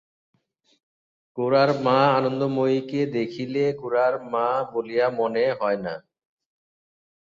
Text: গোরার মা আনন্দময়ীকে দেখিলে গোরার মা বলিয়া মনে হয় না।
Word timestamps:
গোরার 1.37 1.69
মা 1.85 1.99
আনন্দময়ীকে 2.17 3.01
দেখিলে 3.15 3.63
গোরার 3.81 4.13
মা 4.33 4.47
বলিয়া 4.73 5.07
মনে 5.19 5.45
হয় 5.59 5.79
না। 5.85 5.93